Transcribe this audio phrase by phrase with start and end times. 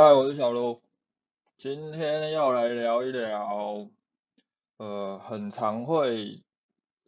[0.00, 0.80] 嗨，我是小卢，
[1.56, 3.88] 今天要来聊一聊，
[4.76, 6.44] 呃，很常会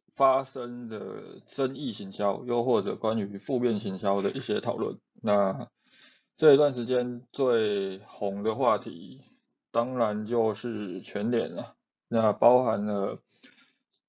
[0.08, 4.98] 发生的争议行销，又或者关于负面行销的一些讨论。
[5.22, 5.68] 那
[6.36, 9.22] 这一段时间最红的话题，
[9.70, 11.76] 当然就是全脸了。
[12.08, 13.20] 那包含了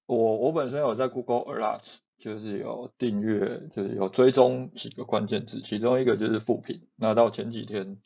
[0.07, 6.87] 我，我本身有在 Google Alerts，就是有订阅，就是有追踪几个关键字，其中一个就是负评。
[6.95, 8.01] 那到前几天。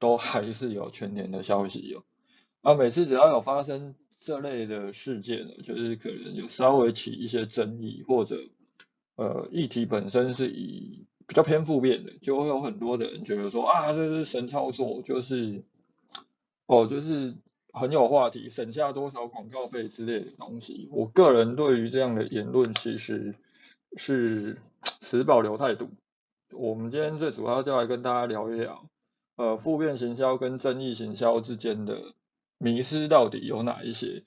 [0.00, 2.02] 都还是有全年的消息有，
[2.62, 8.48] 啊，每次只要有发生这类的事件呢，就是可能有稍微起一些争议，或者
[9.14, 15.62] 呃议题本身是以比较偏负面的，就会有很多的人觉得说啊，这是神操作，就是
[16.66, 17.36] 哦，就是
[17.72, 20.88] 很有话题，省下多少广告费之类的东西。
[20.90, 23.34] 我个人对于这样的言论其实
[23.96, 24.58] 是
[25.02, 25.90] 持保留态度。
[26.52, 28.88] 我们今天最主要就来跟大家聊一聊。
[29.40, 32.12] 呃，负面行销跟正义行销之间的
[32.58, 34.22] 迷失到底有哪一些？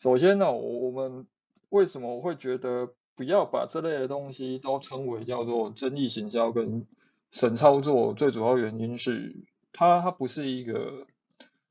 [0.00, 1.26] 首先呢，我我们
[1.70, 6.86] 为什么会觉得不要把这类的东西都称为叫做争议行销跟
[7.30, 8.12] 神操作？
[8.12, 9.34] 最主要原因是
[9.72, 11.06] 它它不是一个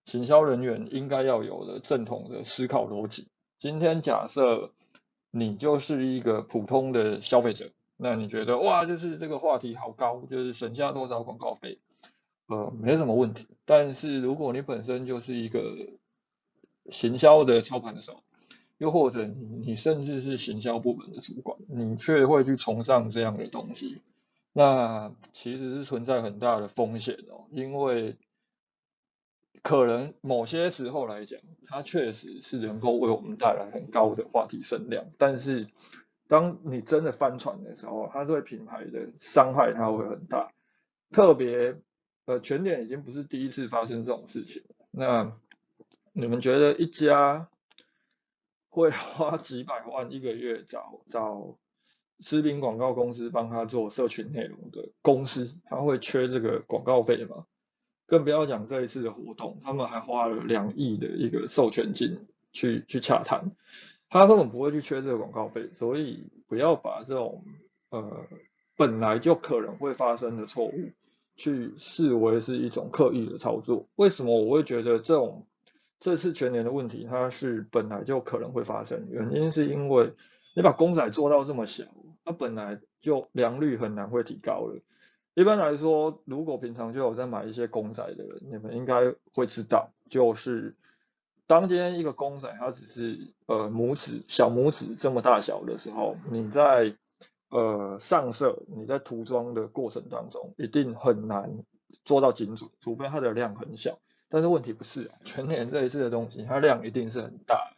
[0.06, 3.28] 行销人员应该要有的正统的思考逻辑。
[3.60, 4.72] 今天假设
[5.30, 11.78] 你就是一个普通的消费者，那你觉得哇，就是这个话题好高，就是省下多少广告费？
[12.50, 13.48] 呃，没什么问题。
[13.64, 15.62] 但是如果你本身就是一个
[16.90, 18.24] 行销的操盘手，
[18.80, 24.02] 又或者你你甚至是行销部门的主管，你却会去崇尚这样的东西，
[24.52, 27.46] 那其实是存在很大的风险哦。
[27.52, 28.18] 因为
[29.62, 35.68] 可能某些时候来讲，它确实是能够为我们带来很高的话题声量，但是
[36.28, 40.52] 当你真的翻船的时候，它对品牌的伤害它会很大，
[41.12, 41.76] 特别。
[42.26, 44.64] 呃，全点已经不是第一次发生这种事情。
[44.92, 45.34] 那
[46.14, 47.50] 你们觉得一家
[48.70, 51.58] 会花几百万一个月找找
[52.20, 57.46] 知名广告公司帮他做社群内容的公司，他会缺这个广告费吗？
[58.06, 63.56] 更不要讲这一次的活动，他们还花了两亿的一个授权金去去洽谈，
[64.10, 65.70] 他根本不会去缺这个广告费。
[65.74, 67.44] 所以不要把这种
[67.90, 68.28] 呃
[68.76, 70.92] 本来就可能会发生的错误。
[71.40, 75.48] 去视为是一种刻意的操作，为什么我会觉得这种
[75.98, 79.08] 这次全年的问题它是本来就可能会发生？
[79.10, 80.14] 原因是因为
[80.54, 81.86] 你把公仔做到这么小，
[82.26, 84.82] 它本来就良率很难会提高了。
[85.34, 90.76] 一般来说，如果平常就有在买一些公仔的人，你们应该会知道，就是
[91.48, 96.98] 当今天一个公仔它只是呃拇指小拇指这么大小的时候，你在
[97.50, 101.64] 呃，上色你在涂装的过程当中一定很难
[102.06, 103.98] 做到精准，除非它的量很小。
[104.30, 107.74] 但是问题不是啊，全年这一次的东西，它量一定是很大。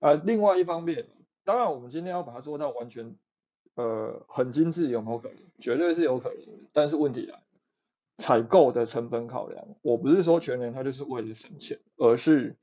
[0.00, 1.06] 啊，另外一方面，
[1.44, 3.14] 当然我们今天要把它做到完全
[3.76, 5.38] 呃很精致，有没有可能？
[5.60, 6.38] 绝对是有可能。
[6.72, 7.40] 但是问题来，
[8.16, 12.56] 采购的成本考量，我不是说全年它就是为了省钱，而是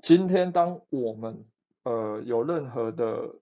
[0.00, 1.42] 今天当我们
[1.84, 3.36] 呃有任何的。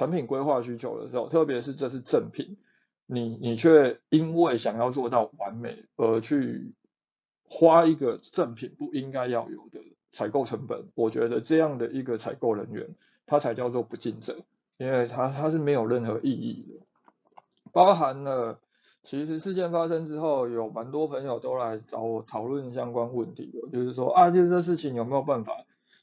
[0.00, 2.56] 产品规划需求的时候，特别是这是正品，
[3.04, 6.72] 你你却因为想要做到完美而去
[7.44, 9.78] 花一个正品不应该要有的
[10.10, 12.96] 采购成本，我觉得这样的一个采购人员，
[13.26, 14.38] 他才叫做不尽责，
[14.78, 16.86] 因为他他是没有任何意义的。
[17.70, 18.58] 包含了
[19.02, 25.52] 其实事件发生之后，有蛮多朋友都来找我讨论相关问题的，就是说啊，就是这事情有没有办法？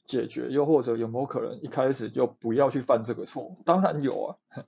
[0.08, 3.56] 解决，又或者有没有可能一开始就不要去犯这个错？
[3.64, 4.36] 当然有啊。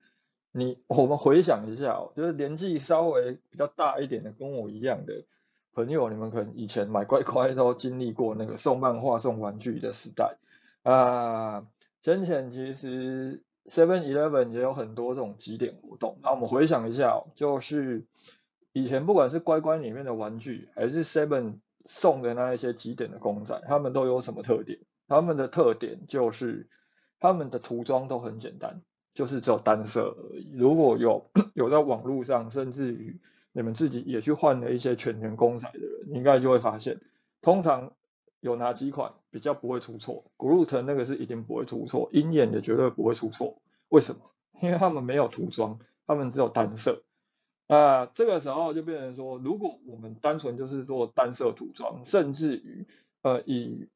[0.53, 5.25] 你我们回想一下，就是年纪稍微比较大一点的，跟我一样的
[5.73, 10.39] 朋友，你们可能以前买乖乖都经历过那个送漫画、送玩具的时代
[10.83, 11.65] 啊。
[12.03, 16.19] 先前其实 Seven Eleven 也有很多这种集点活动。
[16.21, 18.05] 那我们回想一下，就是
[18.73, 24.81] 以前不管是乖乖里面的玩具，还是 Seven 送的那一些集点的公仔，他们都有什么特点？
[25.11, 26.69] 他们的特点就是，
[27.19, 28.81] 他们的涂装都很简单，
[29.13, 30.53] 就是只有单色而已。
[30.57, 33.21] 如果有 有在网络上，甚至于
[33.51, 37.01] 你们自己也去换了一些全员公仔的人，应该就会发现，
[37.43, 37.93] 通常
[38.39, 43.61] 有哪几款比较不会出错？Groot 那个是一定不会出错，鹰眼也绝对不会出错。
[43.89, 44.21] 为什么？
[44.63, 47.03] 因为他们没有涂装，他们只有单色。
[47.67, 52.87] 那这个时候就变成说，如果我们单纯就是做单色涂装，甚至于
[53.23, 53.89] 呃以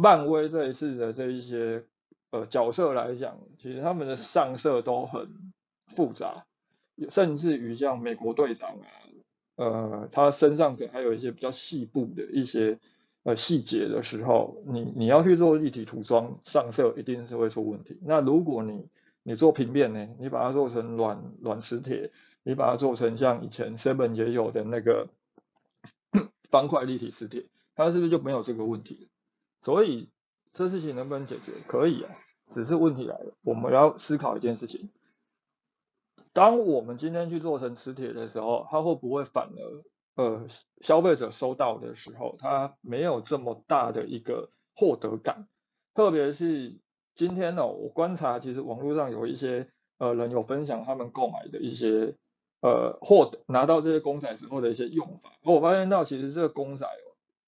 [0.00, 1.84] 漫威这一次的这一些
[2.30, 5.28] 呃角色来讲，其实他们的上色都很
[5.88, 6.46] 复杂，
[7.08, 8.86] 甚至于像美国队长啊，
[9.56, 12.78] 呃，他身上可能还有一些比较细部的一些
[13.24, 17.98] 呃细节的时候，你你要去做立体涂装上色，一定是会出问题。
[18.02, 18.86] 那如果你
[19.24, 22.12] 你做平面呢，你把它做成软软磁铁，
[22.44, 25.08] 你把它做成像以前 Seven 也有的那个
[26.48, 29.07] 方块立体磁铁，它是不是就没有这个问题？
[29.60, 30.10] 所以
[30.52, 31.52] 这事情能不能解决？
[31.66, 32.10] 可以啊，
[32.46, 34.90] 只是问题来了，我们要思考一件事情。
[36.32, 40.46] 当我们今天去做成磁铁的时候，它会不会反而呃
[40.80, 45.48] 消费者收到的时候，它没有这么大的一个获得感？
[45.94, 46.78] 特别是
[47.14, 49.68] 今天呢，我观察其实网络上有一些
[49.98, 52.14] 呃人有分享他们购买的一些
[52.60, 56.86] 呃获拿到这些公仔时候的一些用法，我发现到其实这个公仔，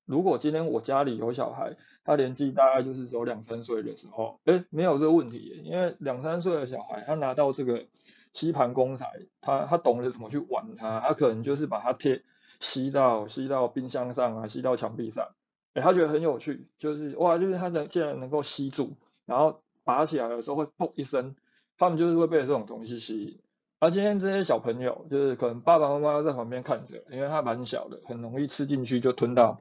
[0.05, 1.77] 如果今天我家里有小孩，
[2.11, 7.87] 他年纪大概就是走两三岁的时候，哎，没有这个问题，因为两三岁的小孩他拿到这个。
[8.33, 9.05] 吸盘公仔，
[9.41, 12.23] 他他懂得怎么去玩它，他可能就是把它贴
[12.61, 15.31] 吸到吸到冰箱上啊，吸到墙壁上，
[15.75, 18.93] 哎，他觉得很有趣，就是哇，就是他能竟然能够吸住，
[19.27, 21.35] 然后拔起来的时候会砰一声，
[21.77, 23.41] 他们就是会被这种东西吸引。
[23.81, 29.61] 而今天这些小朋友，就是可能爸爸妈妈在旁边看着，因为他蛮小的，很容易吃进去就吞到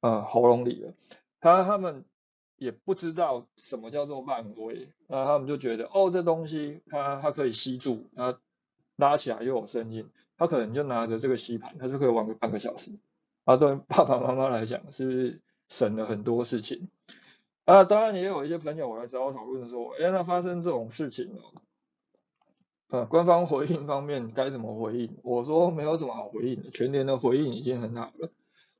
[0.00, 0.94] 呃喉咙里了，
[1.44, 2.04] 他他们。
[2.56, 8.38] 也不知道什么叫做漫威，那他们就觉得哦，这东西它它可以吸住，它
[8.94, 10.08] 拉起来又有声音，
[10.38, 12.92] 他可能就拿着这个吸盘，他就可以玩个半个小时。
[13.44, 16.88] 啊，对爸爸妈妈来讲，是是省了很多事情？
[17.64, 21.42] 啊，当然也有一些朋友来找我讨论说，哎，那发生这种事情了，
[22.88, 25.18] 呃，官方回应方面该怎么回应？
[25.24, 28.30] 我说没有什么好回应的，全年的回应已经很好了。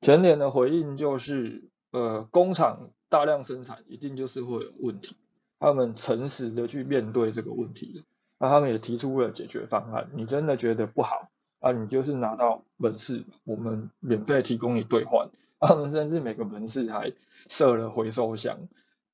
[0.00, 2.90] 全年的回应就是，呃，工厂。
[3.10, 5.16] 大量生产一定就是会有问题，
[5.60, 8.02] 他们诚实的去面对这个问题
[8.38, 10.10] 那他们也提出了解决方案。
[10.14, 11.28] 你真的觉得不好
[11.60, 11.70] 啊？
[11.70, 15.30] 你就是拿到门市，我们免费提供你兑换。
[15.60, 17.12] 他们甚至每个门市还
[17.48, 18.66] 设了回收箱。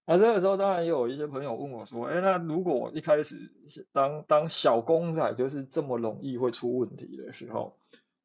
[0.07, 3.53] 那这个时候当然也有一些朋友问我说：“哎，那如果一开始
[3.93, 7.77] 当当小公仔就是这么容易会出问题的时候？”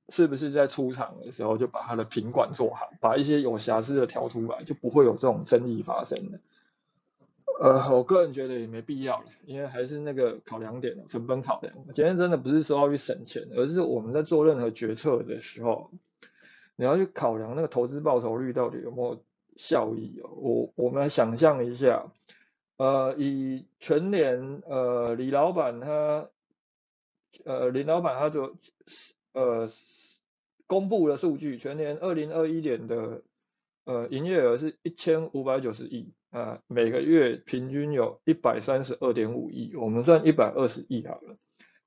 [0.10, 6.40] 是不是在出厂的时候就把它的品管做好，把一些有瑕疵的挑出来，就不会有这种争议发生的？
[7.60, 11.74] 呃，我个人觉得也没必要了，因为还是那个考量点，成本考量。
[11.94, 15.90] 今天真的不是说要去省钱，而是我们在做任何决策的时候，
[16.76, 19.24] 你要去考量那个投资报酬率到底有没有
[19.56, 20.30] 效益哦。
[20.36, 22.12] 我我们来想象一下，
[22.76, 26.30] 呃，以全年呃李老板他，
[27.46, 28.56] 呃林老板他就
[29.34, 29.70] 呃。
[30.68, 33.22] 公布的数据，全年二零二一年的
[33.86, 41.38] 呃营业额是一千五百九十亿啊，每个月平均有一百三十二点五亿，我们算一百二十亿好了，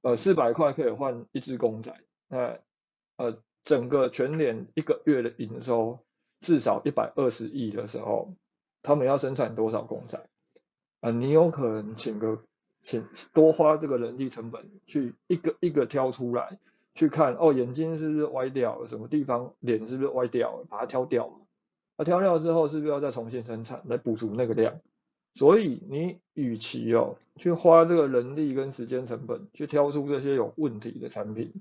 [0.03, 1.93] 呃四百块可以换一只公仔，
[2.29, 2.59] 那
[3.17, 5.99] 呃整个全年一个月的营收
[6.41, 8.35] 至少一百二十亿的时候，
[8.83, 10.25] 他们要生产多少公仔
[11.01, 11.11] 啊？
[11.11, 12.45] 你有可能请个
[12.83, 16.61] 请多花这个人力成本去一个一个挑出来。
[16.99, 18.89] 去看哦，眼睛是不是歪掉了？
[18.89, 20.67] 什么地方脸是不是歪掉了？
[20.69, 21.33] 把它挑掉了。
[21.97, 24.81] 那挑掉之后，是不是要再重新生产来补足那个量？
[25.35, 31.53] 所以你与其哦去花这个人力跟时间成本去挑出这些有问题的产品，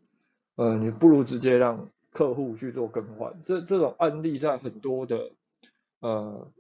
[0.56, 3.39] 呃，你不如直接让客户去做更换。
[3.44, 5.34] 这这种案例在很多的
[6.00, 6.51] 呃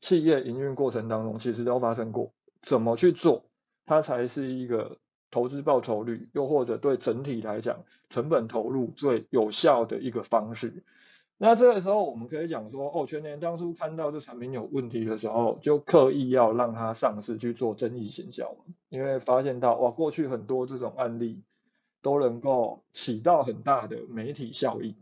[0.00, 2.32] 企业营运过程当中，其实都发生过。
[2.62, 3.44] 怎么去做，
[3.84, 4.96] 它才是一个。
[5.32, 10.84] 投资报酬率，又或者对整体来讲成本投入最有效的一个方式。
[11.38, 18.54] 那这个时候，我们可以讲说，哦，全年当初看到这产品有问题的时候，就刻意要让它上市去做争议行销，
[18.90, 21.42] 因为发现到哇，过去很多这种案例
[22.02, 24.94] 都能够起到很大的媒体效益。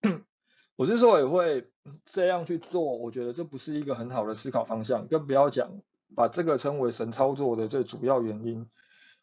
[0.76, 1.66] 我是说也会
[2.06, 5.82] 这样去做，我觉得这不是一个很好的思考方向，更不要讲
[6.14, 8.66] 把这个称为神操作的最主要原因。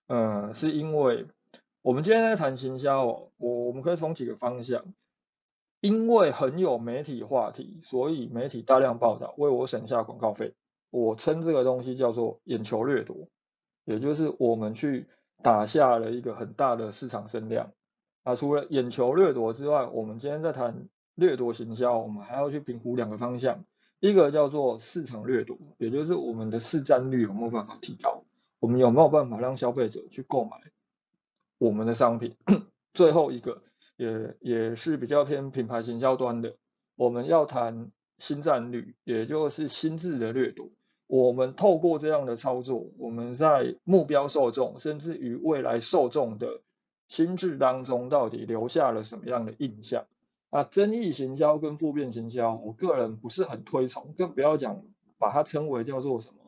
[0.10, 1.28] 嗯，是因为
[1.84, 4.84] 我们今天在谈行销哦，我我们可以从几个方向，
[5.82, 10.56] 因为很有媒体话题，所以媒体大量报道，为我省下广告费。
[10.90, 13.30] 我称这个东西叫做眼球掠夺，
[13.86, 15.06] 也就是我们去
[15.44, 17.74] 打下了一个很大的市场声量。
[18.24, 23.64] 啊，除了眼球掠夺之外，我们今天在谈掠夺行销，我们还要去评估两个方向，
[24.00, 28.24] 一个叫做市场掠夺，也就是我们的市占率有没有办法提高。
[28.60, 30.58] 我们有没有办法让消费者去购买
[31.58, 32.36] 我们的商品？
[32.94, 33.62] 最后一个
[33.98, 36.56] 也也是比较偏品牌行销端的，
[36.96, 40.70] 我们要谈新战率，也就是心智的掠夺。
[41.08, 46.62] 我们透过这样的操作，我们在目标受众甚至于未来受众的
[47.08, 50.06] 心智当中到底留下了什么样的印象？
[50.52, 54.84] 啊，争议行销跟负面行销，我个人不是很推崇，更不要讲
[55.18, 56.39] 把它称为叫做什么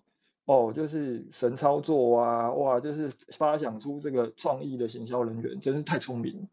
[0.52, 6.50] 哦，就是神操作啊，哇，就是发想出这个创意的行销人员，真是太聪明。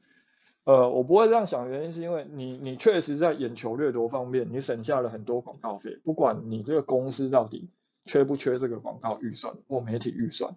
[0.62, 7.70] 呃，我不会这样想，原因是因为你你确实在眼球掠夺方面，你省下了很多广告费，不管你这个公司到底
[8.04, 10.54] 缺不缺这个广告预算或媒体预算。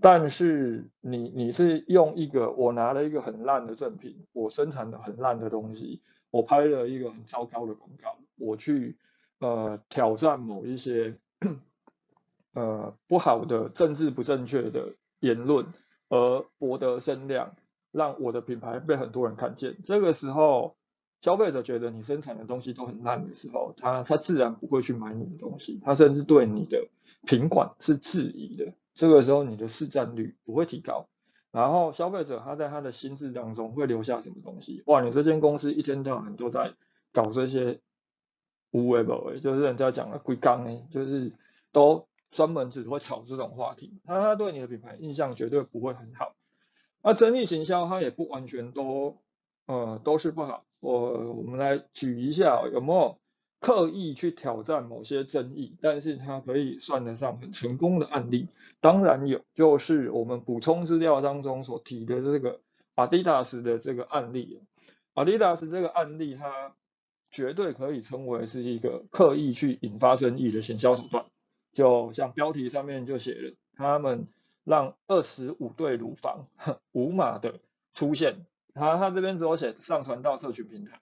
[0.00, 8.96] 但是你你是用一个我拿了一个很烂的赠品，我生产的很烂的东西，我拍了一个很糟糕的广告，我去
[9.40, 11.16] 呃挑战某一些
[12.58, 15.66] 呃不好的政治不正确的言论，
[16.08, 17.54] 而博得声量，
[17.92, 19.76] 让我的品牌被很多人看见。
[19.84, 20.76] 这个时候，
[21.20, 26.88] 消费者觉得你生产的东西都很烂的时候，他他自然不会去买你的东西，他甚至对你的
[27.26, 28.72] 品管是质疑的。
[28.94, 31.06] 这个时候你的市占率不会提高，
[31.52, 34.82] 然后消费者他在他的心智当中会留下什么东西？
[34.86, 36.74] 哇，你这间公司一天到晚都在
[37.12, 37.78] 搞这些
[38.72, 41.30] 无为不为，就是人家讲的龟缸呢，就是
[41.70, 46.34] 都专门只会炒这种话题，那他对你的品牌印象绝对不会很好。
[47.02, 49.18] 那争议行销它也不完全都
[49.66, 53.18] 呃都是不好，我我们来举一下有没有？
[53.60, 58.46] 刻意去挑战某些争议，但是它可以算得上很成功的案例，
[58.80, 62.60] 当然有，就是我们补充资料当中所提的这个
[62.94, 64.62] Adidas 的这个案例。
[65.12, 66.76] Adidas 这个案例，它
[67.32, 71.24] 绝对可以称为是一个刻意去引发争议的行销手段。
[71.72, 74.28] 就像标题上面就写了，他们
[74.64, 76.48] 让二十五对乳房
[76.92, 77.60] 无码的
[77.92, 81.00] 出现，他他这边只有写上传到社群平台。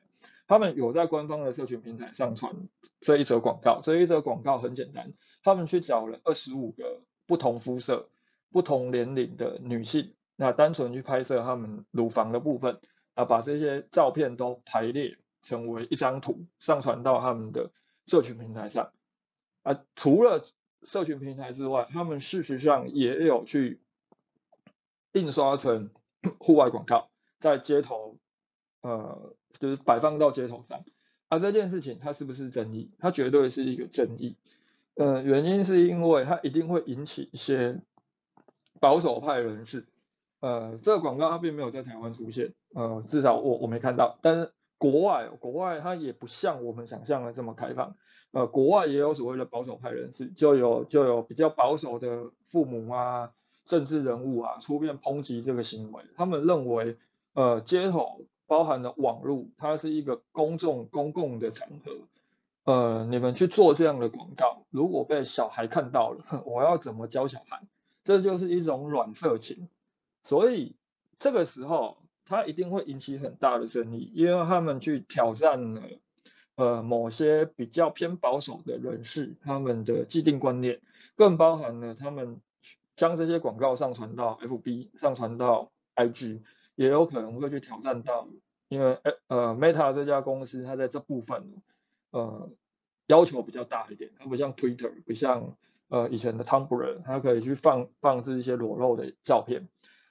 [0.48, 2.68] 他们有在官方的社群平台上传
[3.00, 8.08] 这一则广告，这一则广告很简单，他们去找了二十五个不同肤色、
[8.52, 12.78] 不同年龄的女性，那单纯去拍摄他们乳房的部分，
[13.14, 17.72] 啊，把这些照片都排列成为一张图，上传到他们的
[18.06, 18.92] 社群平台上，
[19.64, 20.44] 啊，除了
[20.86, 23.80] 社群平台之外，他们事实上也有去
[25.12, 25.90] 印刷成
[26.40, 28.16] 户外广告，在街头，
[28.80, 29.34] 呃。
[29.58, 30.84] 就是摆放到街头上，
[31.28, 32.90] 啊，这件事情它是不是争议？
[32.98, 34.36] 它绝对是一个争议。
[34.96, 37.80] 呃，原因是因为它一定会引起一些
[38.78, 39.86] 保守派人士。
[40.40, 44.18] 呃，这个广告它并没有在台湾出现，呃，至少我我没看到。
[44.20, 47.96] 但是国外，国外它也不像我们想象的这么开放。
[48.32, 53.30] 呃，国外也有所谓的保守派人士，就有就有比较保守的父母啊、
[53.64, 56.02] 政治人物啊出面抨击这个行为。
[56.16, 56.96] 他们认为，
[57.34, 58.26] 呃，街头。
[58.48, 61.92] 包含了网络，它是一个公众公共的场合，
[62.62, 67.66] 呃，你们去做这样的广告，如果被小孩看到了， 我要怎么教小孩？
[68.04, 69.68] 这就是一种软色情，
[70.22, 70.76] 所以
[71.18, 75.82] 这个时候它一定会引起很大的争议，因为他们去挑战了
[76.56, 80.80] 呃某些比较偏保守的人士他们的既定观念，
[81.14, 82.40] 更包含了他们
[82.94, 86.42] 将这些广告上传到 FB，上传到 IG。
[86.74, 88.28] 也有可能会去挑战到，
[88.68, 91.54] 因为呃，Meta 这家公司它在这部分
[92.10, 92.50] 呃
[93.06, 95.56] 要求比较大一点，它不像 Twitter，不像
[95.88, 99.68] 呃以前的 Tumblr，它可以去放放置一些裸露的照片，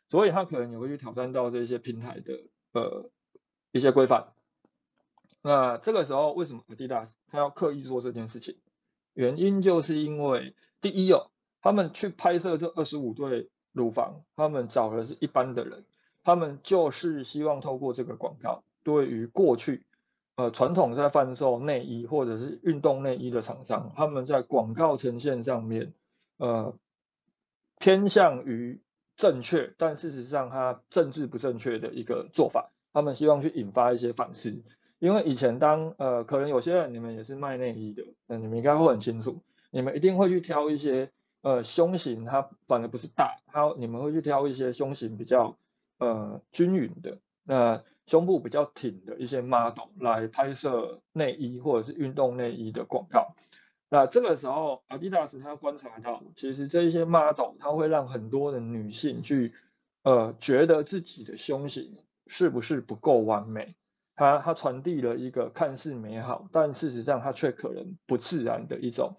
[0.07, 2.33] 所以它可能也会去挑战到这些平台的
[2.73, 3.09] 呃
[3.71, 4.33] 一些规范。
[5.41, 8.57] 那这个时候为什么 Adidas 他要刻意做这件事情？
[9.13, 11.31] 原因就是因为第一哦，
[11.61, 15.85] 他们去拍摄这二十五对乳房，他们找的是一般的人。
[16.23, 19.85] 他们就是希望透过这个广告，对于过去
[20.35, 25.93] 呃传统在贩售内衣或者是运动内衣的厂商，他们在广告呈现上面
[26.37, 26.75] 呃
[27.77, 28.81] 偏向于
[29.15, 32.71] 正确，但事实上它政治不正确的一个做法。
[32.93, 34.63] 他们希望去引发一些反思，
[34.99, 39.41] 因为以前当呃可能有些人你们也是卖内衣的，那你们应该会很清楚，
[39.71, 45.57] 你们一定会去挑一些呃胸型它反而不是大，它你们会去挑一些胸型比较。
[45.97, 53.33] 呃，均匀的，那胸部比较挺的一些 model 来拍摄内衣或者是运动内衣的广告。
[53.89, 59.53] 那这个时候，Adidas 他观察到，其实这一些 model 它会让很多的女性去
[60.03, 63.75] 呃觉得自己的胸型是不是不够完美，
[64.15, 69.17] 它它传递了一个看似美好，但事实上它却可能不自然的一种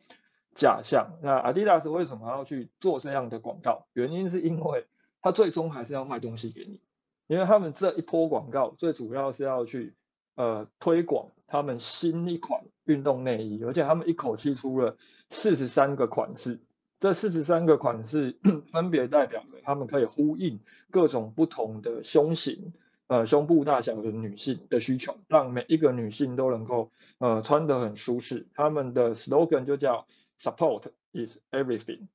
[0.55, 1.19] 假象。
[1.23, 3.87] 那 Adidas 为什么要去做这样的广告？
[3.93, 4.87] 原因是因为。
[5.23, 6.81] 他最终还是要卖东西给你，
[7.27, 9.97] 因为他们这一波广告最主要是要去
[10.37, 14.97] 呃推广他们新一款运动内衣，而且他们一口气出了
[15.29, 16.61] 四十三个款式，
[16.99, 18.37] 这四十三个款式
[18.73, 22.73] 分别代表着他们可以呼应各种不同的胸型、
[23.09, 28.47] 呃胸部大小的女性的需求，让每一个女性都能够呃穿得很舒适。
[28.55, 30.07] 他们的 slogan 就叫
[30.41, 32.07] Support is everything，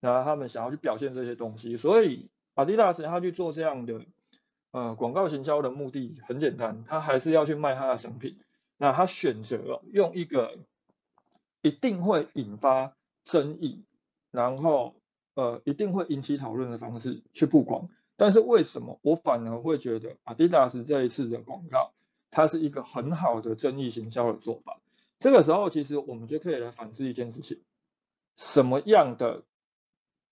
[0.00, 4.00] 然后他们想要去表现这些东西，所以 Adidas 他去做这样的
[4.72, 8.38] 呃广告行销的目的很简单，他还是要去卖他的商品。
[8.76, 10.58] 那他选择用一个
[11.62, 13.84] 一定会引发争议。
[14.30, 14.94] 然后，
[15.34, 17.88] 呃，一定会引起讨论的方式去曝光。
[18.16, 21.92] 但是为什么我反而会觉得 Adidas 这一次的广告，
[22.30, 24.80] 它是一个很好的争议行销的做法？
[25.18, 27.62] 这个时候，其实我们就可以来反思一件事情：
[28.36, 29.44] 什么样的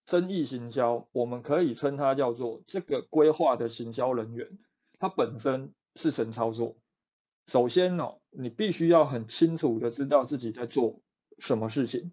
[0.05, 4.59] 争议行销，我们可以称它叫做这个规划的行销人员，
[4.99, 6.77] 它本身是神操作。
[7.47, 11.01] 首先呢，你必须要很清楚的知道自己在做
[11.39, 12.13] 什么事情。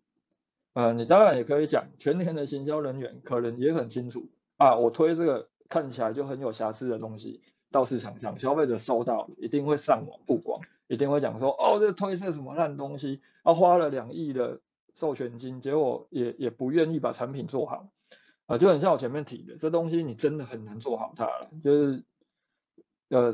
[0.73, 14.61] 呃，你当然也可以讲，全年的行销人员可能也很清楚啊，我推这个看起来就很有瑕疵的东西到市场上，消费者收到一定会上网曝光，一定会讲说，哦，这推是什么烂东西，啊，花了两亿的
[14.93, 17.89] 授权金，结果也也不愿意把产品做好，
[18.45, 22.03] 啊，就很像我前面提的，这东西你真的很难做好它了，就是
[23.09, 23.33] 呃，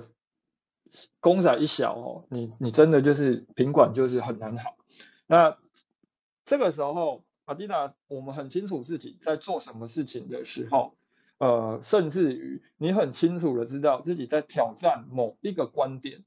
[1.19, 4.75] 公仔一小哦，你你真的就是品管就是很难好，
[5.25, 5.57] 那
[6.45, 7.23] 这个时候。
[7.47, 10.97] 阿迪达，我们很清楚自己在做什么事情的时候，
[11.37, 16.25] 呃，甚至于你很清楚的知道自己在挑战某一个观点，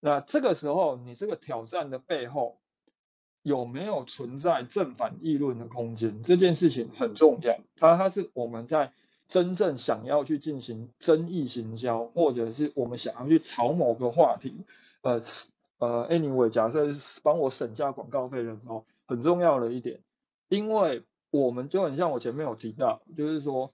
[0.00, 2.60] 那这个时候你这个挑战的背后
[3.40, 6.20] 有没有存在正反议论的空间？
[6.20, 8.92] 这件事情很重要，它它是我们在
[9.26, 14.64] 真正想要去进行争议行销，或者是我们想要去炒某个话题，
[15.02, 15.20] 呃
[15.78, 20.00] 呃，anyway，假设是帮我省下广告费的时候，很重要的一点。
[20.48, 23.72] 因为我们就很像我前面有提到，就是说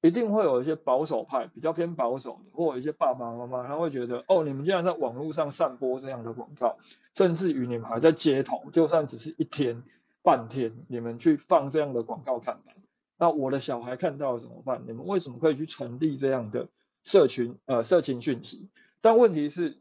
[0.00, 6.76] 一定会有一些保守派，比较偏保守的，或者一些爸爸妈妈，他会觉得，哦，你们竟然在网络上散播这样的广告，
[7.14, 9.82] 甚至于你们还在街头，就算只是一天
[10.22, 12.73] 半天，你们去放这样的广告看板，
[13.18, 14.82] 那我的小孩看到怎么办？
[14.86, 16.68] 你们为什么可以去传递这样的
[17.02, 18.68] 社群呃社群讯息？
[19.00, 19.78] 但问题是，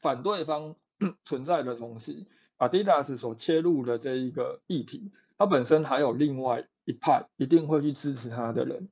[0.00, 0.76] 反对方
[1.24, 2.26] 存在的同时。
[2.58, 8.90] Adidas 所切入的这一个议题，它本身还有另外一派一定会去支持它的人，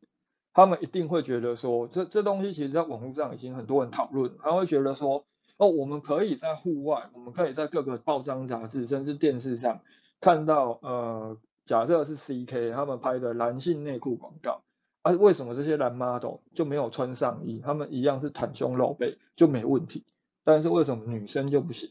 [0.55, 5.27] 他们一定会觉得说，这这东西其实在网络上已经很多人讨论，他会觉得说，
[5.59, 9.83] 哦，我们可以在户外，我们可以在各个报章杂志，甚至电视上
[10.19, 11.37] 看到，呃，
[11.69, 14.63] 假设是 CK 他们拍的男性内裤广告，
[15.03, 20.07] 啊，为什么这些男 model 就没有穿上衣，他们一样是袒胸露背就没问题，
[20.45, 21.91] 但是为什么女生就不行？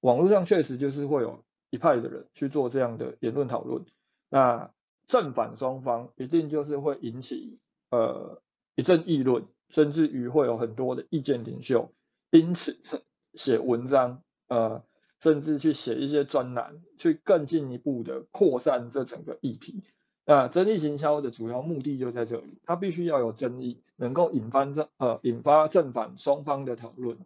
[0.00, 3.84] 网络上确实就是会有一派的人去做这样的言论讨论，
[4.30, 4.70] 那
[5.06, 7.58] 正反双方一定就是会引起
[7.90, 8.40] 呃
[8.76, 11.92] 一阵议论，甚至于会有很多的意见领袖
[12.30, 12.78] 因此
[13.34, 14.82] 写文章，呃，
[15.20, 19.82] 甚至去写一些专栏，去更进一步的扩散这整个议题。
[20.24, 27.18] 那争议行销的主要目的就在这里，它必须要有争议，能够引发正呃引发正反双方的讨论，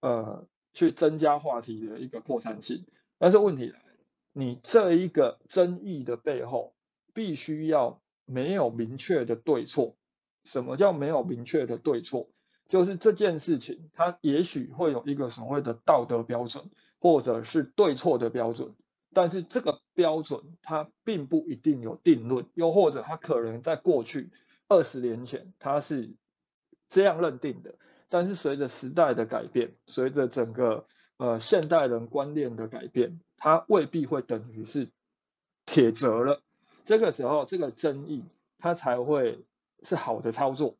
[0.00, 0.46] 呃。
[0.76, 2.84] 去增加话题的一个扩散性，
[3.18, 3.84] 但是问题来了，
[4.32, 6.74] 你这一个争议的背后，
[7.12, 9.94] 必须要没有明确的对错。
[10.42, 12.28] 什么叫没有明确的对错？
[12.68, 16.68] 就是这件事情，它也许会有一个所谓的道德标准，
[17.04, 18.74] 或者是对错的标准，
[19.12, 24.30] 但是这个标准它并不一定有定论，又或者它可能在过去
[24.68, 26.14] 二十年前它是
[26.88, 27.74] 这样认定的。
[28.08, 30.86] 但是随着时代的改变，随着整个
[31.18, 34.88] 呃现代人观念的改变，它未必会等于是
[35.66, 36.40] 铁则了。
[36.84, 38.24] 这个时候，这个争议
[38.56, 39.44] 它才会
[39.82, 40.78] 是好的操作。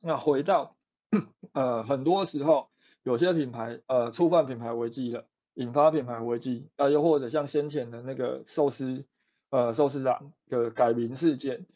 [0.00, 0.76] 那回到
[1.52, 2.68] 呃很多时候，
[3.04, 9.04] 有些品牌呃触犯品牌危机了，引发品牌危机啊，又或者像先前的那个寿司
[9.50, 11.66] 呃寿司长的改名事件，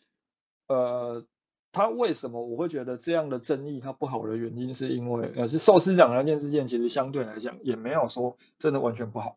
[0.67, 1.25] 呃。
[1.71, 9.37] 他为什么我会觉得这样的争议它不好的原因，是因为呃是寿司长那件事件，其实相对来讲也没有说真的完全不好。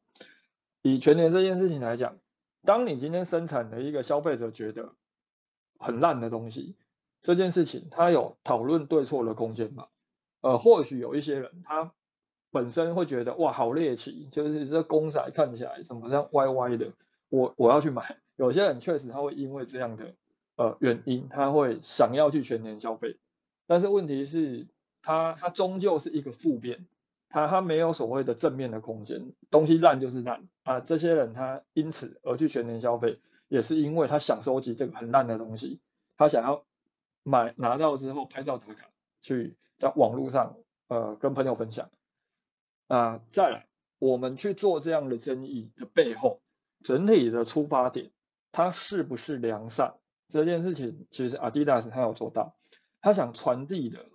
[0.81, 2.15] 以全年这件事情来讲，
[2.63, 4.93] 当你今天生产的一个消费者觉得
[5.77, 6.77] 很烂的东西，
[7.21, 9.87] 这件事情它有讨论对错的空间吗？
[10.41, 11.91] 呃，或许有一些人他
[12.51, 16.91] 本身会觉得哇好猎奇，就是这公仔看起来怎么样歪歪的，
[17.29, 18.17] 我我要去买。
[18.35, 20.13] 有些人确实他会因为这样的。
[20.57, 23.17] 呃，原因他会想要去全年消费，
[23.65, 24.67] 但是问题是，
[25.01, 26.85] 他他终究是一个负面，
[27.29, 30.79] 他他没有所谓的正面的空间，东西烂就是烂啊。
[30.79, 35.79] 这些人他因此而去全年消费，也是因为他想收集这个很烂的东西，
[36.15, 36.63] 他想要
[37.23, 38.89] 买拿到之后拍照打卡，
[39.21, 40.57] 去在网络上
[40.89, 41.89] 呃跟朋友分享。
[42.87, 43.67] 啊，再来，
[43.97, 46.39] 我们去做这样的争议的背后，
[46.83, 48.11] 整体的出发点，
[48.51, 49.95] 它是不是良善？
[50.29, 52.55] 这件事情其实阿迪达斯他有做到，
[53.01, 54.05] 他想传递的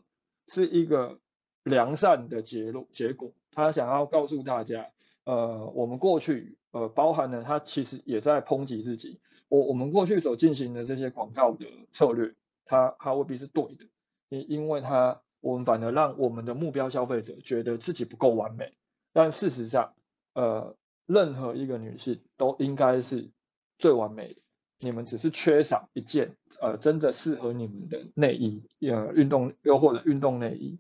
[0.47, 1.19] 是一个
[1.65, 4.91] 良善的结论结果，他想要告诉大家，
[5.25, 13.87] 呃，我们过去呃包含了他其实也在抨击自己，我我们过去所进行的这些广告的策略，它它未必是对的，
[14.29, 18.75] 因因为它我们反而让我们的目标消费者觉得自己不够完美，
[19.13, 19.95] 但事实上，
[20.35, 23.31] 呃，任何一个女性都应该是
[23.79, 24.41] 最完美的。
[24.79, 30.79] 你们只是缺少一件呃真的适合你们的内衣，呃运动又或者运动内衣。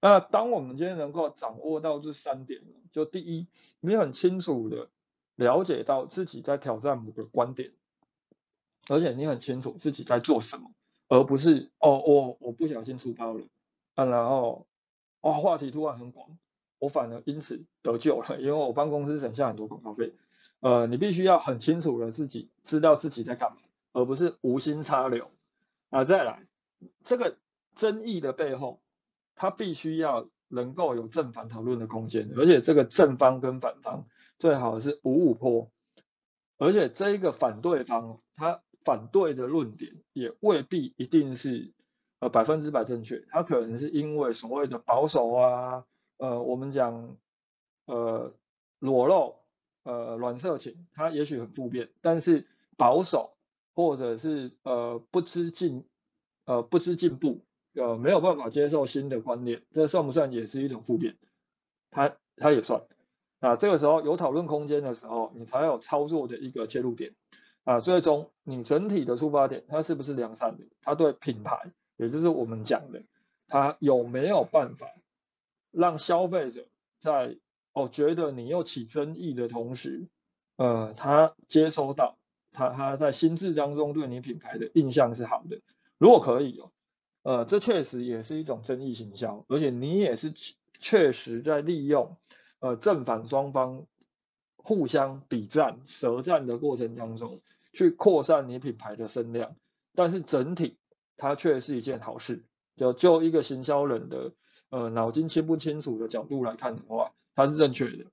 [0.00, 2.60] 那当我们今天能够掌握到这三点，
[2.92, 3.46] 就第一，
[3.80, 4.88] 你很清楚的
[5.36, 7.72] 了解到自己在挑战某个观点，
[8.88, 10.72] 而且你很清楚自己在做什么，
[11.08, 13.44] 而不是哦我我不小心出包了
[13.96, 14.68] 啊，然后
[15.22, 16.38] 哇话题突然很广，
[16.78, 20.14] 我反而因此得救了，因为我帮公司省下很多广告费。
[20.60, 23.58] 呃，你必须要很清楚的自己知道自己在干嘛，
[23.92, 25.30] 而不是无心插柳。
[25.90, 26.46] 啊，再来，
[27.02, 27.36] 这个
[27.74, 28.80] 争议的背后，
[29.34, 34.06] 它必须要能够有正反讨论的空间，而且这个正方跟反方
[34.38, 35.70] 最好是五五坡，
[36.58, 41.72] 而且这一个反对方，他反对的论点也未必一定是
[42.20, 45.84] 呃百分之百正确，他可能是因为所谓的保守啊，
[46.18, 47.16] 呃，我们讲
[47.86, 48.34] 呃
[48.78, 49.36] 裸露。
[49.88, 52.44] 呃，软色情，它也许很普遍，但是
[52.76, 53.36] 保守
[53.72, 55.86] 或者是呃不知进
[56.44, 61.16] 呃不知进步，呃没有办法接受新的观念，这算不算也是一种负面？
[61.92, 62.82] 它它也算
[63.38, 63.54] 啊。
[63.54, 67.14] 这个时候有讨论空间的时候，你才有操作的一个切入点
[67.62, 67.78] 啊。
[67.78, 70.64] 最终你整体的出发点，它是不是良善的？
[70.82, 73.02] 它对品牌，也就是我们讲的，
[73.48, 74.88] 它有没有办法
[75.70, 76.66] 让消费者
[77.00, 77.36] 在
[77.72, 80.08] 哦，觉得你又起争议的同时，
[80.56, 82.16] 呃，他接收到
[82.52, 85.60] 他他在心智当中对你品牌的印象是好的。
[85.98, 86.72] 如果可以哦，
[87.22, 90.32] 呃，这确实也是一种争议行销，而且你也是
[90.78, 92.16] 确实在利用
[92.60, 93.86] 呃正反双方
[94.56, 97.40] 互相比战、舌战的过程当中
[97.72, 99.54] 去扩散你品牌的声量。
[99.94, 100.78] 但是整体
[101.16, 102.44] 它却是一件好事。
[102.76, 104.32] 就就一个行销人的
[104.70, 107.12] 呃脑筋清不清楚的角度来看的话。
[107.34, 108.06] 它是正确的。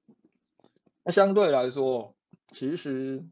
[1.06, 2.14] 那相对来说，
[2.52, 3.24] 其实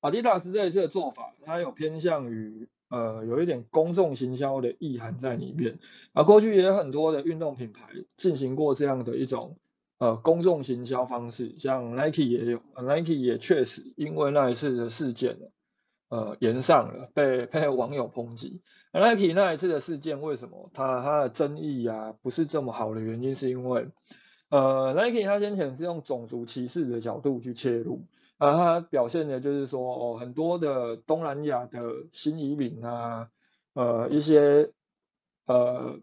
[0.00, 5.78] 阿迪达斯这一次的做法，它有偏向于呃有一点公众行销的意涵在里面。
[6.12, 7.88] 啊，过去也有很多的运动品牌
[8.18, 9.56] 进行过这样的一种
[9.96, 15.38] 呃公众行销方式，像 Nike 也有，Nike 也确实因为那一次的事件
[16.08, 18.62] 呃延上了，被被网友抨击。
[18.92, 23.88] Nike 那一次的事件为什么它它的争议啊不是这么好的原因，是因为。
[24.48, 28.04] 呃，Nike 它先前是用种族歧视的角度去切入，
[28.38, 31.80] 啊，它表现的就是说，哦，很多的东南亚的
[32.12, 33.28] 新移民啊，
[33.74, 34.70] 呃，一些
[35.46, 35.98] 呃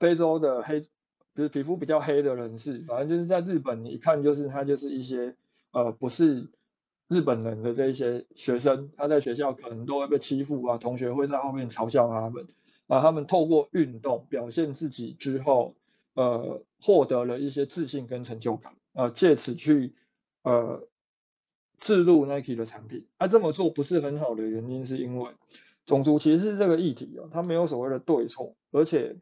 [0.00, 5.36] 非洲的黑，就是皮肤比较黑的人士，反正就是在日本，你一看就是他就是一些
[5.70, 6.50] 呃不是
[7.12, 12.48] 日本人的这一些学生，他在学校可能都会被欺负啊，同学会在后面嘲笑他们，
[12.88, 15.74] 啊，他们透过运动表现自己之后。
[16.14, 19.94] 呃，获得了一些自信跟成就感，呃，借此去
[20.42, 20.86] 呃
[21.80, 23.06] 置入 Nike 的产品。
[23.18, 25.30] 他这么做不是很好的原因，是因为
[25.86, 29.16] 种族歧视这个议题啊，它没有所谓的对错，而且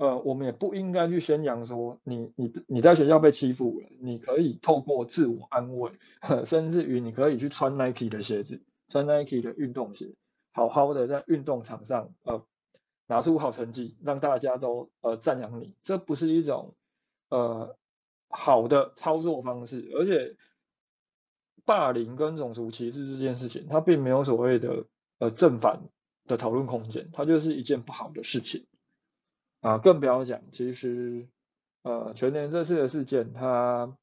[0.00, 5.92] 呃，我们也不应该去宣扬说你你你在学校被欺负了，你可以透过自我安慰，
[6.46, 10.14] 甚至于你可以去穿 Nike 的鞋子，穿 Nike 的运动鞋，
[10.52, 12.42] 好好的在运动场上呃。
[13.10, 16.76] 拿出好成绩，让大家都呃赞扬你，这不是一种
[17.28, 17.76] 呃
[18.28, 19.90] 好的操作方式。
[19.96, 20.36] 而且
[21.64, 24.84] 霸凌跟种族歧视这件事情，它并没有所谓的
[25.18, 25.82] 呃正反
[26.26, 28.68] 的讨论空间，它就是一件不好的事情
[29.60, 29.78] 啊。
[29.78, 31.28] 更不要讲，其实
[31.82, 33.96] 呃全年这次的事件，它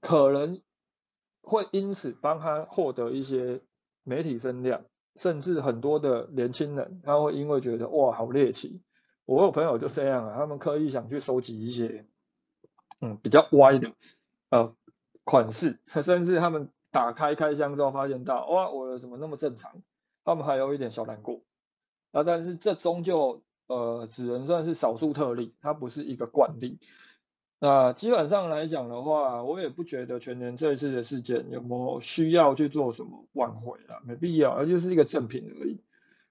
[0.00, 0.60] 可能
[1.42, 3.60] 会因此帮他获得一些
[4.04, 4.84] 媒体声量。
[5.14, 8.80] 甚至很多的年轻人，他会因为觉得哇好猎奇，
[9.26, 12.06] 我有朋友就这样啊，他们刻意想去收集一些
[13.02, 13.92] 嗯比较歪的
[14.48, 14.74] 呃
[15.24, 19.82] 款式， 甚至他们打开开箱之后发现到哇我的怎么那么正常，
[20.24, 21.42] 他们还有一点小难过
[22.12, 26.78] 啊，但是这终究呃只能算是少数特例，它不是一个惯例。
[27.58, 35.80] 那基本上来讲的话，我也不觉得全年这一次的事件有没有需要去做什么挽回啊，没必要，而就是一个正品而已。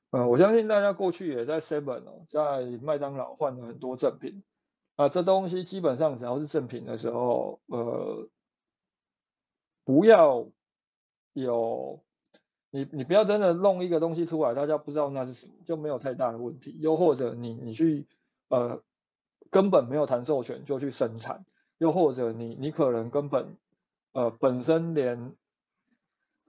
[0.10, 4.44] 呃，我相信大家过去也在 Seven 哦，在麦当劳换了很多正品
[4.98, 8.28] 啊，这东西基本上只要是正品的时候，呃，
[9.86, 10.50] 不要
[11.32, 12.04] 有
[12.72, 16.76] 你你不要真的弄一个东西出来，大家不知道那是什么，就没有太大的问题。
[16.80, 18.08] 又或者你你去
[18.50, 18.82] 呃。
[19.50, 21.44] 根本没有谈授权就去生产，
[21.78, 23.58] 又或者你你可能根本
[24.14, 25.34] 呃本身连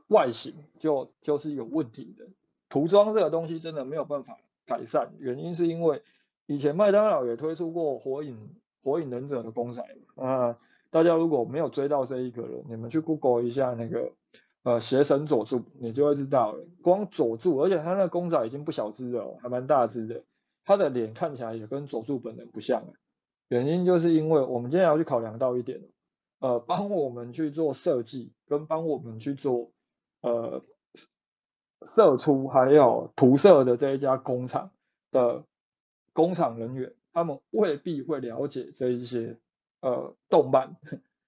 [0.06, 2.28] 外形就就是有问题的，
[2.68, 6.00] 涂装这个东西真的没有办法改善，原因是因为
[6.46, 8.54] 以前麦当劳也推出过火影
[8.84, 9.82] 火影忍者的公仔
[10.14, 10.56] 啊，
[10.90, 14.12] 大家如果没有追到这一个人，你们去 Google 一下那个
[14.62, 20.22] 呃邪神佐助，你就会知道了，光佐助，而且他那公仔已经不小只了，还蛮大只的。
[20.64, 22.84] 他的脸看起来也跟佐助本人不像，
[23.48, 25.82] 原因就是因为我们今天要去考量到一点，
[26.38, 29.72] 呃，帮我们去做设计跟帮我们去做
[30.20, 30.62] 呃
[31.96, 34.70] 射出还有涂色的这一家工厂
[35.10, 35.44] 的
[36.12, 39.36] 工厂人员，他们未必会了解这一些
[39.80, 40.76] 呃动漫，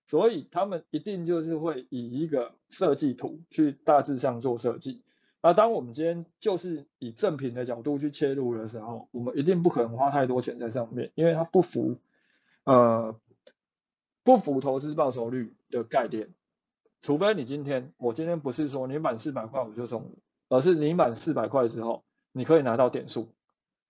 [0.06, 5.02] 所以他们一定就是会以一个设计图去大致上做设计。
[5.42, 11.98] 那当我们今天就是以正品的角度去切入的时候，我们一定不可能花太多钱在上面，因为它不符，
[12.64, 13.14] 呃，
[14.22, 16.32] 不符投资报酬率的概念。
[17.02, 23.28] 除非你今天，我今天不是说你满四百块我就送你，而是你满四百块之后，你可以拿到点数。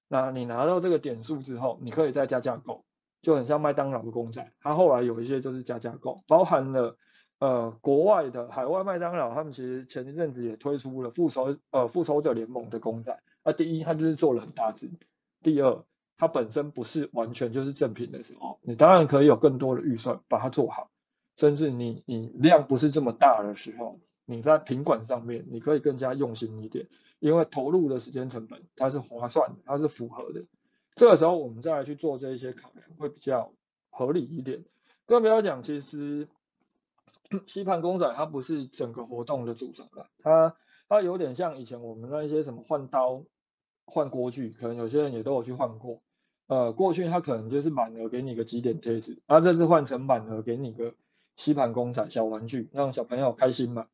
[0.09, 2.84] 那你拿到这个点数之后，你可以再加价购，
[3.25, 6.97] 就很像麦当劳的公仔，它后来有一些就是加价购，包含了。
[7.41, 13.21] 呃，国外的海外麦当劳，他们其实前一阵子也推出了复仇呃复仇者联盟的公仔。
[13.45, 14.87] 那第一，它就是做了很大只；
[15.43, 15.85] 第二，
[16.17, 20.89] 它本身不是完全就是正品的时候，你当然可以有更多的预算把它做好。
[21.37, 26.87] 甚至你你量不是这么大的时候，你在品管上面你可以更加用心一点，
[27.19, 30.45] 因为投入的时间成本它是划算的，它是符合的。
[30.95, 33.53] 这个时候我们再来去做这一些考量会比较
[33.91, 34.65] 合理一点。
[35.07, 36.29] 更不要讲，其实。
[37.47, 40.55] 吸盘公仔它不是整个活动的组成的，它
[40.89, 43.25] 它有点像以前我们那一些什么换刀、
[43.87, 46.01] 换锅具，可能有些人也都有去换过。
[46.47, 50.95] 呃，过去它可能就是满额给你个几点贴纸，啊，这次换成满额给你个
[51.35, 53.89] 吸盘公仔小玩具，让小朋友开心嘛。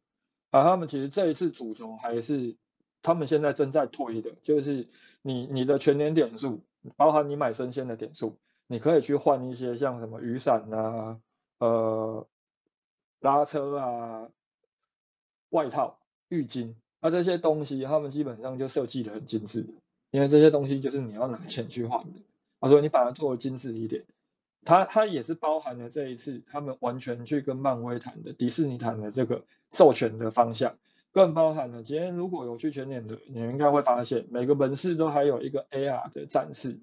[0.51, 2.57] 啊，他们其实这一次主轴还是
[3.01, 4.89] 他们现在正在推的，就是
[5.23, 6.63] 你你的全年点数，
[6.97, 11.21] 包含你买生鲜的点数，你可以去换一些像什么雨伞啊，
[11.59, 12.27] 呃。
[13.23, 14.31] 拉车啊，
[15.51, 15.99] 外套、
[16.31, 19.67] 浴巾，啊这些东西，他们基本上就设计的很精致，
[20.11, 22.21] 因为这些东西就是你要拿钱去换的。
[22.61, 24.07] 他说你把它做的精致一点，
[24.65, 30.79] 它它也是包含了这一次他们完全去跟漫威谈的、迪士尼谈的这个授权的方向，
[31.13, 36.81] 更包含了今天如果有去全脸的，你应该会发现每个门市都还有一个 AR 的展示，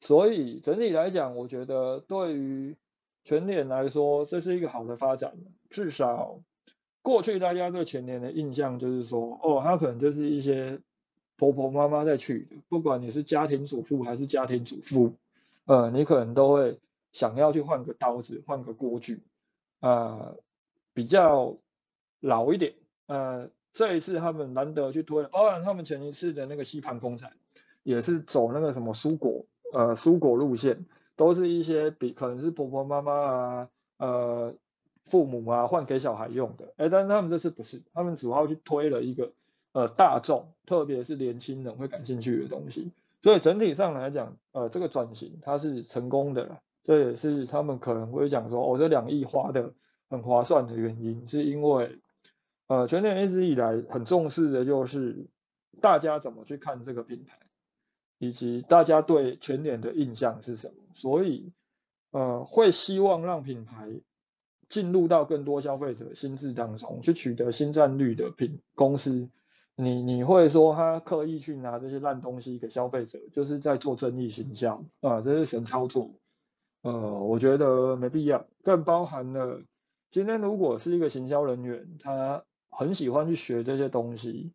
[0.00, 2.76] 所以整体来讲，我觉得对于。
[3.26, 5.32] 全脸来说，这是一个好的发展。
[5.70, 6.42] 至少
[7.00, 10.78] 过去大家对全年的印象就是说，哦，他可能就是一些
[11.38, 15.14] 婆婆妈妈在去的，不管你是家庭主妇还是家庭主妇，
[15.64, 16.78] 呃，你可能都会
[17.12, 19.22] 想要去换个刀子，换个锅具，
[19.80, 20.36] 呃，
[20.92, 21.56] 比较
[22.20, 22.74] 老一点。
[23.06, 27.30] 呃，这一次他们难得去推，包含他们前一次的那个吸盘工厂，
[27.82, 30.86] 也是走那个什么蔬果，呃，蔬果路线。
[31.16, 34.52] 都是一些比可能是婆婆妈妈啊，呃，
[35.04, 39.30] 父母啊换给小孩用的，哎，但是他们这次不是，他们主要去推了一个
[39.70, 42.90] 呃大众，特别是年轻人会感兴趣的东西，
[43.22, 49.72] 所以整体上来讲，呃，这个转型它是成功的了，这也是他们可能会讲说，哦，这两亿花的
[50.10, 51.96] 很划算的原因，是因为
[52.66, 55.28] 呃，全年一直以来很重视的就是
[55.80, 57.38] 大家怎么去看这个品牌。
[58.18, 60.74] 以及大家对全年的印象是什么？
[60.94, 61.52] 所以，
[62.12, 64.00] 呃，会希望让品牌
[64.68, 69.28] 进入到更多消费者心智当中，去取得新占率的品公司。
[69.74, 75.20] 你你会说他刻意去拿这些烂东西给消费者，就是在做争议形象啊？
[75.20, 76.14] 这是神操作。
[76.82, 76.92] 呃，
[77.24, 78.46] 我觉得没必要。
[78.62, 79.60] 更包含了
[80.10, 82.44] 今天如果是一个行销人员，他
[82.76, 84.52] 很喜欢去学这些东西，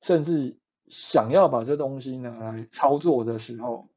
[0.00, 0.56] 甚至。
[0.92, 3.88] 想要把这东西拿来操作的时候，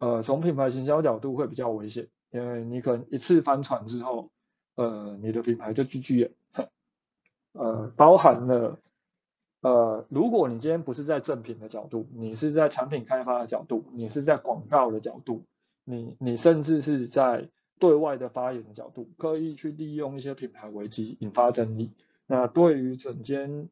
[0.00, 4.32] 呃，从品牌行销角度会比较危险，因为你可能一次翻船之后，
[4.74, 6.68] 呃，你的品牌就 GG 了。
[7.52, 8.80] 呃，包含了，
[9.60, 15.44] 呃，如果你今天不是在正品的角度，你是在产品开发的角度，你是在广告的角度，
[15.84, 21.92] 你你甚至是在对外的发言的角度，刻意去利用一些品牌危机引发争议，
[22.26, 23.68] 那对于整间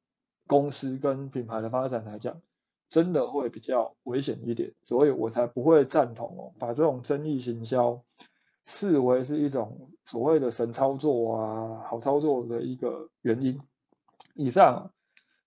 [0.47, 2.41] 公司跟品牌的发展来讲，
[2.91, 8.03] 真的会比较危险一点，所以我才不会赞同哦，把这种争议行销
[8.65, 13.61] 视为是一种所谓的神操作啊、好操作的一个原因。
[14.35, 14.93] 以上，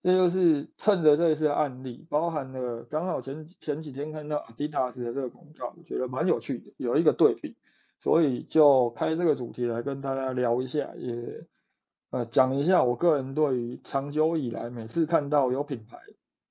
[0.04, 7.56] 这就是趁着这一次案例，包含了刚好前前几天看到 Adidas 的这个广告，我觉得蛮有趣的，有一个对比，
[8.00, 11.46] 所以就开这个主题来跟大家聊一下，也
[12.10, 16.00] 呃讲一下我个人对于长久以来每次看到有品牌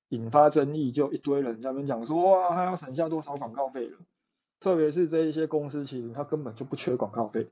[0.09, 3.97] 引发争议，就一堆人在那边讲说哇，他要省下多少广告费了，
[4.59, 7.47] 特别是这一些公司其实他根本就不缺广告费，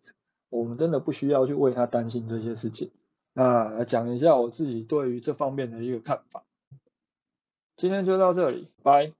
[0.49, 2.91] 我们真的不需要去为他担心这些事情。
[3.33, 6.43] 那来讲一下我自己对于这方面的一个看法。
[7.75, 9.11] 今天就到这里，拜。